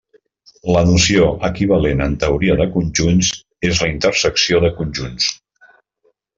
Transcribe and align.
La 0.75 0.81
noció 0.91 1.27
equivalent 1.49 2.01
en 2.07 2.15
teoria 2.25 2.57
de 2.63 2.67
conjunts 2.79 3.31
és 3.71 3.85
la 3.85 3.93
intersecció 3.93 4.65
de 4.67 4.75
conjunts. 4.83 5.33